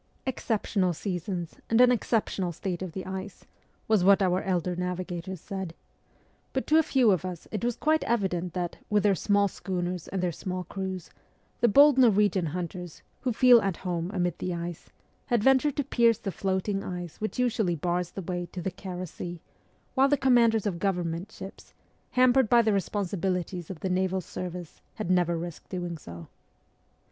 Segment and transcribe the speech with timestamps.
[0.25, 3.45] 'Exceptional seasons and an exceptional state of the ice'
[3.87, 5.75] was what our elder navigators said.
[6.53, 10.07] But to a few of us it was quite evident that, with their small schooners
[10.07, 11.11] and their small crews,
[11.59, 14.89] the bold Norwegian hunters, who feel at home amid the ice,
[15.27, 19.05] had ventured to pierce the floating ice which usually bars the way to the Kara
[19.05, 19.39] Sea,
[19.93, 21.75] while the commanders of Government ships,
[22.13, 26.25] hampered by the responsibilities of the naval service, had never risked doing so.